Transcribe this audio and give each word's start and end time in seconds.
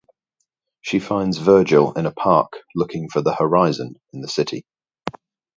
She 0.81 0.97
finds 0.97 1.37
Virgil 1.37 1.93
in 1.93 2.07
a 2.07 2.11
park 2.11 2.53
looking 2.73 3.07
for 3.07 3.21
"the 3.21 3.35
horizon" 3.35 4.01
in 4.13 4.21
the 4.21 4.27
city. 4.27 4.65